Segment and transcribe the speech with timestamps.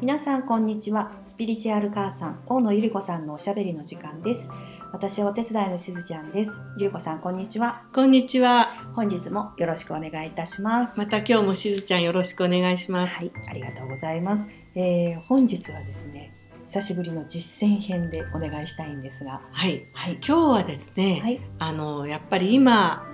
[0.00, 1.12] 皆さんこんにちは。
[1.24, 4.50] スピリチュアル母さん大野ゆり子さんのおしゃべりの時間です。
[4.92, 6.62] 私はお手伝いのしずちゃんです。
[6.78, 7.82] ゆり子さんこんにちは。
[7.92, 8.68] こんにちは。
[8.94, 10.98] 本日もよろしくお願いいたします。
[10.98, 13.18] また今日もしずちゃんよろしくお願いします。
[13.18, 16.32] はいありがとうございます、えー、本日はですね
[16.64, 19.42] 久しぶりの実践編でお願いしたいんですが。
[19.52, 19.86] はい。
[19.92, 20.14] はい。
[20.14, 21.40] 今日はですね、はい。
[21.58, 23.06] あのやっぱり今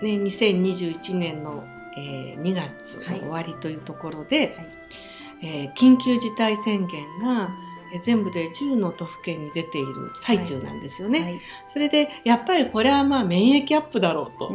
[0.00, 1.64] ね2021年の、
[1.98, 4.79] えー2月の終わりというところで、はい
[5.42, 7.50] えー緊急事態宣言が
[7.92, 11.22] えー全部で10の都府県に出ている最中なんですよね。
[11.22, 11.40] はい。
[11.66, 14.52] それでやっぱりこれはまあ免疫アップだろうと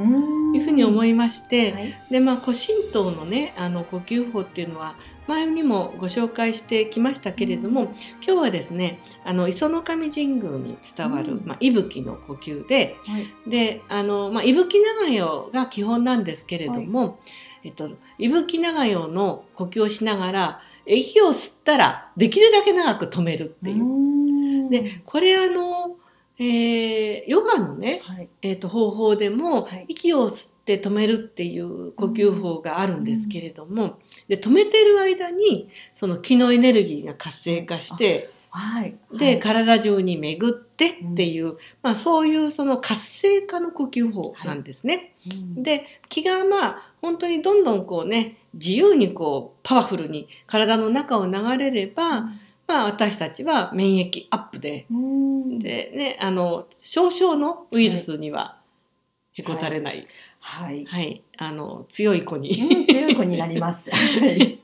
[0.53, 2.01] いうふうに思いまして、はい。
[2.09, 4.95] でまあ古神道のねあの呼吸法っていうのは
[5.27, 7.93] 前にもご紹介してきましたけれども、
[8.25, 11.41] 今日はですねあの磯の上神宮に伝わる、うん。
[11.45, 13.27] まあ、息吹の呼吸ではい。
[13.49, 17.19] であの、まあ、息吹長代が基本なんですけれども、
[17.63, 24.67] えっと、息吹長代の呼吸をしながら息を吸ったらできるだけ長く止めるっていう。
[24.67, 25.97] うでこれあの、
[26.39, 28.29] えーヨガのね、はい。
[28.41, 29.85] えー、と方法でもはい。
[29.87, 38.95] 息を吸って止めるっていう呼吸法があるんですけれども、で止めてる間にその気のエネルギーが活性化して、はい。
[39.17, 39.39] で、はい。
[39.39, 45.13] 体中に巡ってっていう、まあ、そういうその活性化の呼吸法なんですね。
[45.29, 45.63] うん。
[45.63, 52.21] で気がまあ本当にどんどんこうね自由にこうパワフルに体の中を流れれば、
[52.67, 55.59] まあ、私たちは免疫アップでうん。
[55.59, 58.57] でね、あの少々のウイルスには
[59.33, 60.07] へこたれない、
[60.39, 60.85] はい。
[60.85, 61.23] はい。
[61.37, 63.89] あの強い子うんに強い子になります。
[63.91, 64.59] はい。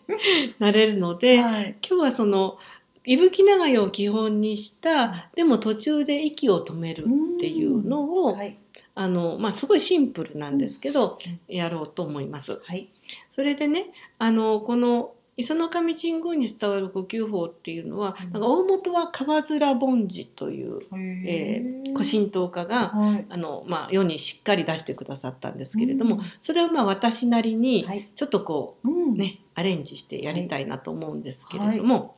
[0.59, 1.77] なれるので、はい。
[1.87, 2.57] 今日はその
[3.05, 8.57] いぶき長屋を基本にしたでも途中で息を止めるっていうのを、はい。
[8.93, 12.59] あのまあ、すごいシンプルなんですけど、やろうと思います。
[12.63, 12.89] はい。
[13.31, 20.81] それでねあのこの磯の上神宮に伝わる呼吸法っていうのは、うんなんか大元は川面梵寺という
[21.25, 23.25] えー古神道家がはい。
[23.29, 28.09] あの、まあ、世にしっかり出してくださったんですけれども、うんそれをまあ私なりにはい。
[28.13, 32.15] ちょっとこうんうね、アレンジしてやりたいなと思うんですけれども、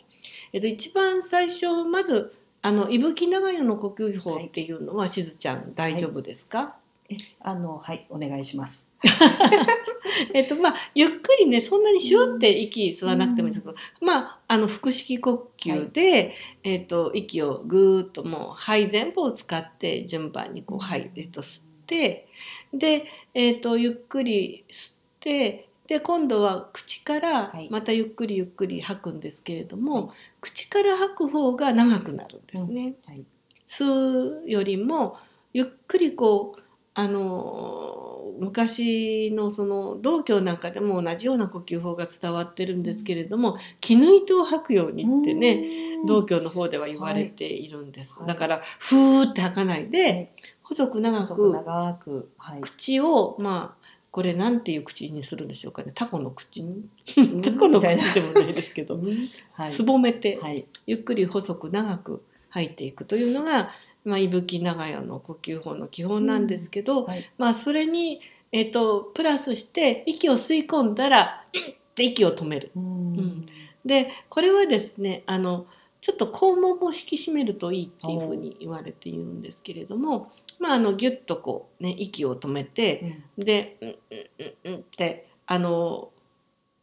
[0.54, 6.78] えっと、一番最初まずあの伊吹長屋の呼吸法っていうのは、しずちゃん大丈夫ですか、
[7.10, 8.88] え、あの、はい、お願いします。
[10.34, 16.34] えっとまあ、ゆっくりねそんなにシュッて息吸わなくてもいいですけど、まああの腹式呼吸で、
[16.64, 22.28] えっと息をぐーっともう肺全部を使って順番にこう肺、えっと吸って
[22.74, 32.96] で、えっとゆっくり吸ってで今度は口からはいまたゆっくりゆっくり吐くんですけれども、口から吐く方が長くなるんですね。
[33.06, 33.24] はい。
[33.68, 35.18] 吸うよりも
[35.54, 36.62] ゆっくりこう
[36.94, 46.06] あの昔のその道教なんかでも同じような呼吸法が伝わってるんですけれども気抜いてを吐くようにってねうん。
[46.06, 50.30] 道教の方では言われているんです、はいだからふーって吐かないで、はい
[50.64, 52.32] 細く長く長く。
[52.38, 52.62] はい。
[52.62, 53.83] 口をまあ
[54.14, 56.84] これなんていう口にするんでしょうかねタコの口ん
[57.42, 59.08] タコの口でもないですけどうん
[59.54, 59.72] はい。
[59.72, 60.68] すぼめてはい。
[60.86, 63.72] ゆっくり細く長く吐いていくというのが、
[64.06, 67.28] まあ、いぶき長屋の呼吸法の基本なんですけど、はい。
[67.40, 68.20] まあ、それに、
[68.52, 72.72] えっとプラスして息を吸い込んだら「うんって息を止める。
[72.76, 73.46] うんん
[73.84, 75.66] でこれはですねあの
[76.02, 83.46] ちょっと肛門も引き締めるといいっていうふうに言われているんですけれども、まあ、あのギュッとこう、ね、息を止めてうん。
[83.46, 83.96] で「うんうん
[84.66, 86.12] うんうん」ってあの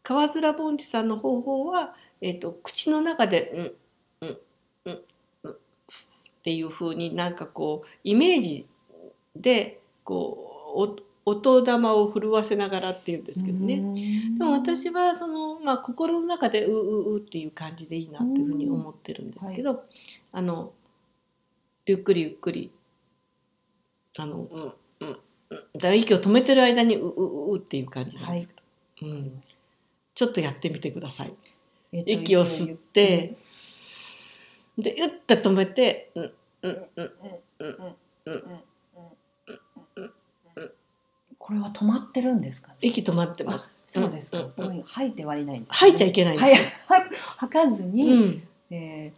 [0.02, 3.76] 川面梵寺さんの方法は、えっと口の中で
[4.22, 4.38] 「うんうん
[4.86, 5.02] うん
[5.44, 5.56] うん」っ
[6.42, 8.66] ていうふうになんかこうイメージ
[9.36, 13.74] でこうお音玉を震わせながらっていうんですけどね。
[13.74, 13.94] うん。
[14.38, 19.84] でも私はその、まあ、心の中でうううっていう感じでいいなっていうふうに思ってるんですけど、
[20.32, 20.72] あの
[21.86, 22.70] ゆっくりゆっくり
[24.18, 25.12] あの、うん、うん、
[25.74, 28.54] だから息を止めてる間にううううっていう感じなんですけ
[29.02, 29.42] ど、はい、うん、
[30.14, 31.32] ちょっとやってみてください。
[31.92, 33.36] えっと、息を吸って、
[34.76, 36.32] うん、でうって止めて「うん
[36.62, 37.12] うんうん
[37.58, 37.68] うん
[38.26, 38.60] うんうん」
[41.38, 43.74] これは止まってるんですか、ね、息止まってます。
[43.86, 44.50] そうですか。
[44.56, 46.54] うん、吐いてはいない、ね、吐いちゃいけないはい、
[47.38, 49.12] 吐かずに、うん、え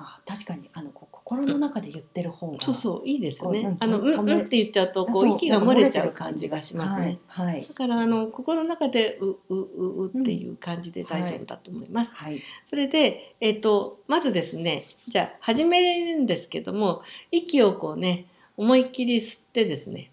[0.00, 3.76] あ確かにあの心の中で言ってる方が、そうそういいですよね。
[3.80, 7.18] あの、うん、うんって言っちゃうと、こう息が漏れちゃう感じがしますね。
[7.26, 12.14] はいはいだから、あの、心の中で、う、う、う、うっていう感じで大丈夫だと思います。
[12.14, 17.02] はいそれで、えっ、と、まずですね、じゃあ、始めるんですけども、
[17.32, 20.10] 息をこうね、思いっきり吸ってですね、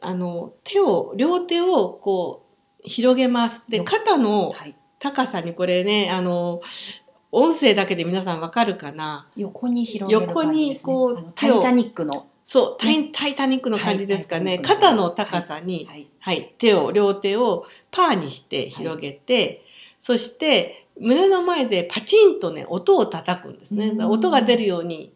[0.00, 2.42] あの手を両手をこ
[2.84, 3.70] う広げます。
[3.70, 4.74] で肩のはい。
[5.00, 6.60] 高さにこれねあの
[7.32, 9.28] 音声だけで皆さんわかるかな？
[9.36, 10.92] 横に広げる感じです、ね。
[10.92, 12.26] 横にこうタイタニックの。
[12.44, 16.08] そうタイタイタニックの感じですかね、はい肩の高さに、はい。
[16.18, 19.64] はい、手を両手をパーにして広げて、
[20.00, 25.12] そして胸の前でパチンとね音を叩くんですね音が出るようにはい。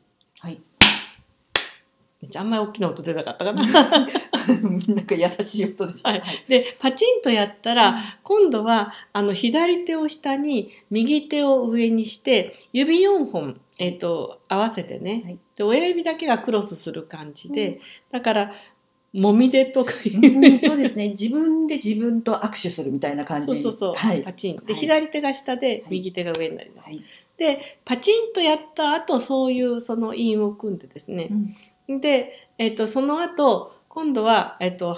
[2.24, 3.66] めっちゃあんまり大きな音出なかったかな。
[3.66, 4.08] なん。
[5.04, 6.08] か優しい音でした。
[6.08, 15.38] はいでパチンとやったら今度はあの左手を下に右手を上にして指4本、えー、と合わせてね、はい。
[15.56, 17.80] で親指だけがクロスする感じで、
[18.10, 18.54] だから
[19.12, 20.38] もみ出とかいう。
[20.38, 21.10] うんそうですね。
[21.10, 23.52] 自分で自分と握手するみたいな感じ。
[23.52, 24.22] そうそうそう、はい。
[24.22, 24.56] パチン。
[24.56, 24.74] で、はい。
[24.74, 25.82] 左手が下でい。
[25.90, 27.04] 右手が上になります、はい。
[27.36, 31.28] でパチンとやった後そういうその印を組んでですね。
[31.30, 31.56] う、ん
[31.88, 34.96] で、えっとその後今度は、えっと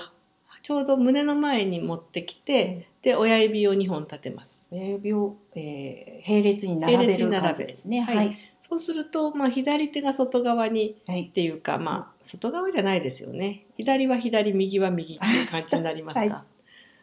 [0.62, 4.65] ちょうど胸の前に持ってきて、で親指を2本立てます。
[4.73, 8.00] 親指を、えー、並列に並べる感じですね。
[8.00, 8.38] はいはい。
[8.69, 11.27] そうすると、まあ、左手が外側にはい。
[11.27, 11.31] っ。
[11.31, 13.65] ていうかまあ外側じゃないですよね。
[13.77, 16.44] 左は左右は右っていう感じになりますか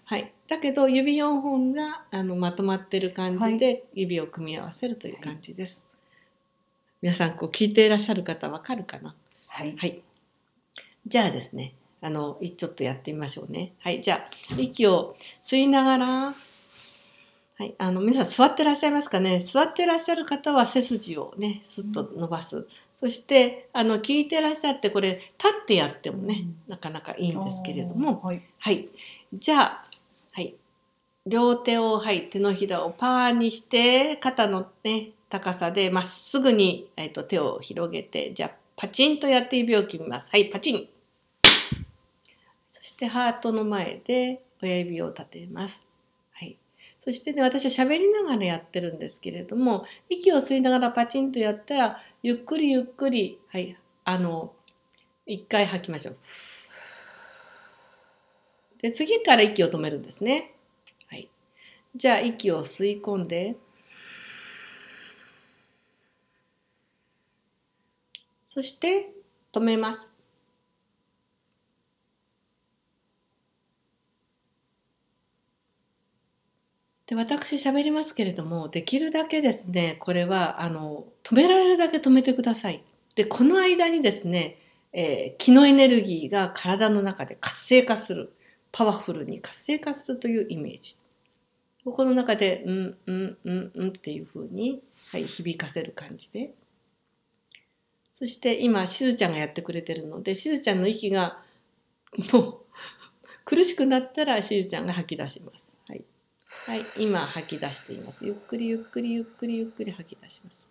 [0.05, 5.85] はい、だけど指4本があのまとまってる感じで指を組み合わせるという感じです、
[7.01, 9.15] 皆さんこう聞いていらっしゃる方わかるかな？
[9.53, 9.75] はい。
[9.77, 10.01] はい。
[11.05, 13.73] じゃあですね、あの、いちょっとやってみましょうね。
[13.77, 14.01] はい。
[14.01, 16.35] じゃあ、息を吸いながら、は
[17.63, 17.75] い。
[17.77, 22.65] あの、皆さん座ってらっしゃいますかね座ってらっしゃる方は背筋をね、スッと伸ばす。
[22.95, 28.41] そして、あの、聞いてらっしゃって、これ、立ってやってもね、うんなかなかいいんですけれども、はい。
[28.57, 28.89] はい。
[29.35, 29.85] じゃあ、
[30.31, 30.55] はい。
[31.27, 40.31] 両手を、はい、手のひらをパーにして、肩のね、高さでまっすぐに、えっと手を広げて、じゃあ、パチンとやって指を決めます。
[40.31, 40.87] はい、パチン。
[42.69, 45.85] そして、ハートの前で親指を立てます。
[46.31, 46.57] はい。
[46.99, 54.53] そしてね、私は喋りながらやってるんですけれども、息を吸いながらパチンとやったら、ゆっくりゆっくり、はい、あの、
[55.25, 56.17] 一回吐きましょう。
[58.81, 60.51] で次から息を止めるんですね。
[61.07, 61.29] はい。
[61.95, 63.55] じゃあ息を吸い込んで、
[68.53, 69.11] そして
[69.51, 70.11] 止めます。
[77.07, 82.83] で私喋りますけれどもできるだけですねこれはあの止められるだけ止めてください。
[83.15, 84.59] でこの間にですね、
[84.93, 88.33] えー気のエネルギーが体の中で活性化する
[88.71, 90.97] パワフルに活性化するというイメージ。
[91.85, 96.53] ここの中で「うんうんうんうん」っていう風に、はい、響かせる感じで。
[98.13, 101.39] そして今しずちゃんがやってくれてるのでしずちゃんの息が
[102.31, 102.57] もう
[103.43, 105.73] 苦しくなったらしずちゃんが吐き出します。
[105.89, 106.05] はい、
[106.67, 108.23] はい、今吐き出しています。
[108.27, 110.69] ゆっくりゆっくりゆっくりゆっくり吐き出します。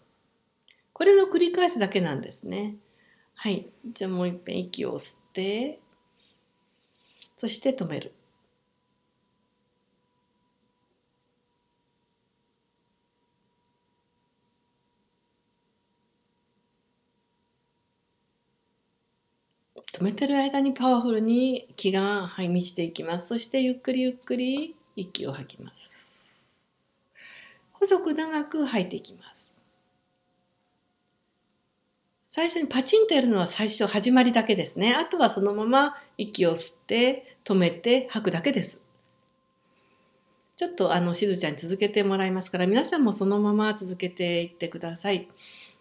[0.92, 2.76] これの繰り返すだけなんですね。
[3.34, 5.80] はい、じゃあもう一遍息を吸って、
[7.34, 8.12] そして止める。
[19.92, 23.28] 止めてる間にパワフルに気が、はい、満ちていきます。
[23.28, 25.92] そしてゆっくりゆっくり息を吐きます。
[27.72, 29.52] 細く長く吐いていきます。
[32.26, 34.94] 最初にパチンとやるのは最初始まりだけですね。
[34.94, 38.80] あとはそのまま息を吸って止めて吐くだけです。
[40.56, 45.28] ちょっとあのしずちゃんに続けてもらいますから皆さんもそのまま続けていってください。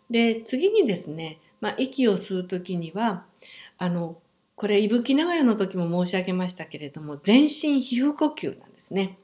[0.09, 3.23] で次にですね、まあ、息を吸う時には
[3.81, 4.15] あの
[4.55, 9.17] これ伊吹長屋の時も申し上げましたけれども全身皮膚呼吸なんですね。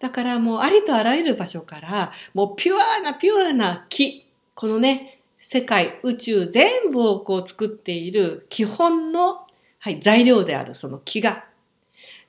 [0.00, 4.26] だからもうありとあらゆる場所からもうピュアなピュアな木
[4.56, 9.46] このね世界宇宙全部をこう作っている基本の、
[9.78, 11.44] はい、材料であるその木が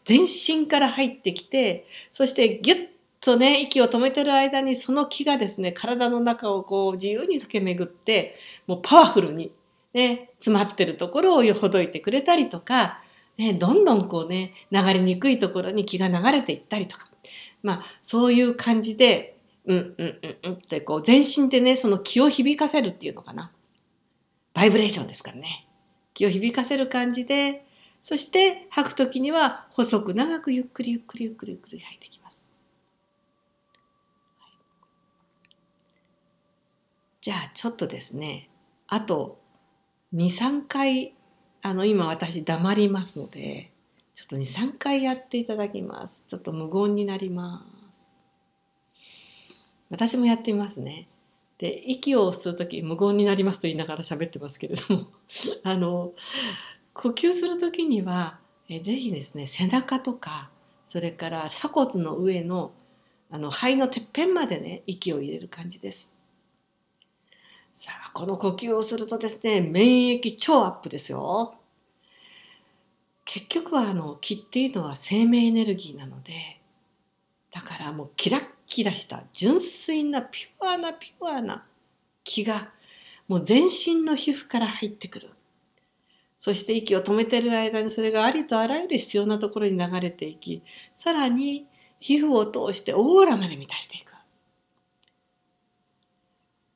[0.05, 2.87] 全身から入ってきてそしてギュッ
[3.19, 8.35] とね息を止めてる間にその木がですね体の中をこう自由に駆け巡って
[8.67, 9.51] もうパワフルに
[9.97, 13.01] ね詰まってるところをほどいてくれたりとか、
[13.37, 17.07] ね、どんどんこうね流れにくいところに気が流れていったりとか。
[17.63, 23.51] まあそういう感じでうんうんうんうんってこう全身でねその気を響かせるっていうのかな。
[24.53, 25.67] バイブレーションですからね。
[26.13, 27.65] 気を響かせる感じで
[28.01, 32.47] そして吐く時には細く長くゆっくりゆっくりゆっくりゆっくり吐いていきます。
[37.21, 38.49] じゃあちょっとですね。
[38.87, 39.41] あと
[40.13, 41.13] 23回
[41.61, 43.71] あの今私黙りますので
[44.13, 46.23] ちょっと23回やっていただきます。
[46.25, 48.09] ちょっと無言になります。
[49.91, 51.07] 私もやってみますね。
[51.59, 55.07] で息を吸う時無言になりますと言いながら喋ってますけれども。
[55.63, 56.13] あの
[56.93, 60.49] 呼吸する時にはえぜひですね背中とか
[60.83, 62.71] それから鎖骨の上の
[63.29, 66.16] あの肺のてっぺんまでね息を入れる感じです。
[67.79, 71.59] さあこの呼吸をするとですね免疫超アップですよ。
[73.23, 76.59] 結局はあの気っていうのは生命エネルギーなので
[77.51, 81.67] だからもうキラッキラした純粋なピュアなピュアな
[82.23, 82.71] 気が
[83.27, 85.29] もう全身の皮膚から入ってくる。
[86.39, 90.63] そして息を止めてる間にそれがありとあらゆる必要なところに流れていき
[90.95, 91.67] さらに
[91.99, 94.13] 皮膚を通してオーラまで満たしていく、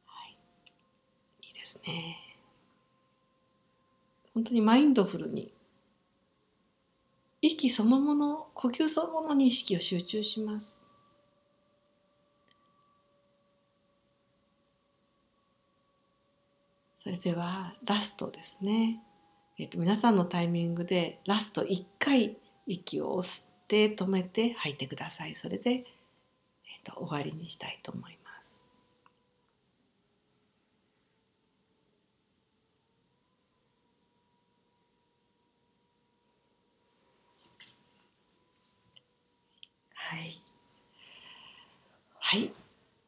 [0.05, 0.37] はい、
[1.47, 2.17] いいですね
[4.33, 5.53] 本当にマインドフルに
[7.41, 10.81] 息そのもの呼吸そのものに意識を集中します
[17.03, 19.01] それではラストですね。
[19.57, 25.33] えーと、皆さんのタイミングでラスト1回息を吸って止めて吐いてください。
[25.33, 28.20] それで、えーと終わりにしたいと思います。
[40.11, 40.41] はい。
[42.19, 42.51] はい。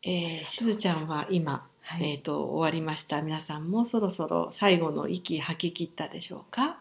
[0.04, 6.78] えー、しずちゃんは今はい、えーと、終わりました皆さんもそろそろ最後の息吐き切ったでしょうか？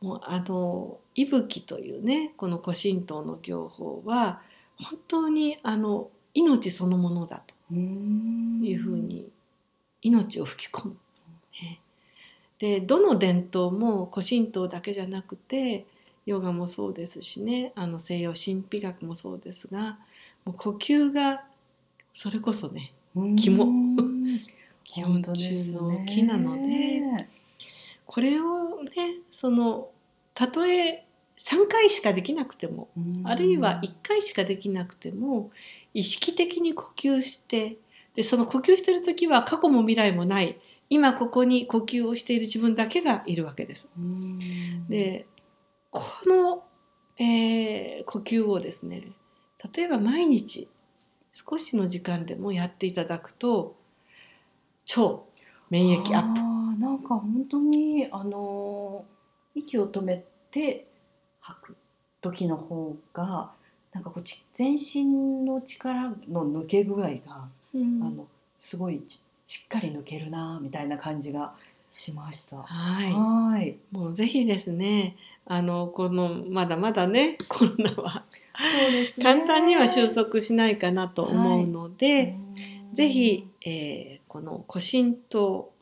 [0.00, 4.40] もうあの息吹というねこの古神道の行法は
[4.76, 9.28] 本当にあの命そのものだというふうに
[10.02, 10.96] 命を吹き込む。
[11.62, 11.80] ね、
[12.58, 15.86] でどの伝統も古神道だけじゃなくて
[16.26, 17.72] ヨガもそうですしね。
[17.74, 19.98] あの西洋神秘学もそうですが
[20.44, 21.44] もう呼吸が
[22.12, 22.92] それこそね
[23.36, 23.66] 肝。
[24.84, 25.32] 基本中
[25.72, 27.26] の木なので
[28.06, 29.88] これをねその
[30.34, 31.04] たとえ
[31.36, 32.88] 3回しかできなくても
[33.24, 35.50] あるいは1回しかできなくても
[35.94, 37.76] 意識的に呼吸して
[38.14, 40.56] でその呼吸してる時は過去も未来もない。
[40.90, 43.90] 今ここに呼吸をしている自分だけがいるわけです。
[44.88, 45.26] で
[45.94, 46.64] この、
[47.18, 49.12] えー、呼吸をですね
[49.72, 50.68] 例えば毎日
[51.32, 53.76] 少しの時間でもやっていただくと
[54.84, 55.26] 超
[55.70, 56.40] 免疫アップ。
[56.40, 56.44] あ
[56.78, 59.04] なんか本当にあの
[59.54, 60.86] 息を止めて
[61.40, 61.76] 吐く
[62.20, 63.50] 時の方が
[63.92, 64.22] なんかこう
[64.52, 68.26] 全身の力の抜け具合が、うん、あの
[68.58, 69.02] すごい
[69.46, 71.54] しっかり抜けるなみたいな感じが
[71.90, 72.56] しました。
[72.58, 73.12] はい。
[73.12, 78.24] はいもうぜひですね、あのこのまだまだね コロナは。
[78.56, 82.36] ね、簡単には収束しないかなと思うので、はい、
[82.92, 85.72] ぜひ、えー、この古神道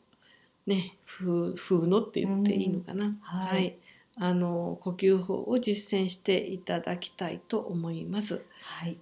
[0.65, 3.77] ね風風のって言っていいのかな、はい、はい、
[4.15, 8.43] あの呼吸法を実践していただきたいと思います。
[8.61, 8.97] はい、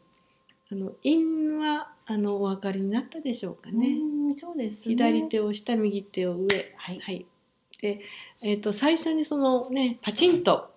[0.72, 3.98] あの因はあのお分かりになったでしょうかね。
[4.38, 7.26] そうです、ね、左手を下右手を上、はい、はい、
[7.82, 8.00] で、
[8.42, 10.72] えーと最初にそのねパチンと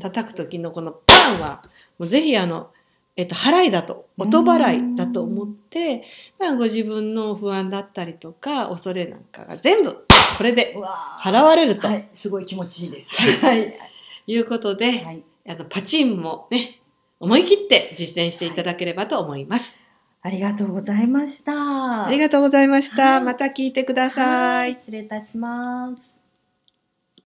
[0.00, 1.62] 叩く時のこのパンは
[1.98, 2.70] もうぜひあの、
[3.14, 6.02] えっと、払いだと音払いだと思って、
[6.38, 10.04] まあ、ご自分の不安だったりとか恐れなんかが全部
[10.36, 10.76] これで
[11.20, 13.14] 払われると、はい、すごい気持ちいいです。
[13.14, 13.74] はい、
[14.26, 16.80] いうことで、はい、あのパチンもね
[17.20, 19.80] 思い切って実践していただければと思います。
[20.26, 22.06] ありがとうございました。
[22.06, 23.20] ありがとうございました。
[23.20, 24.72] また聞いてください。
[24.72, 26.25] 失礼いたします。